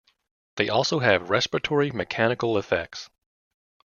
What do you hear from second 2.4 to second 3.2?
effects.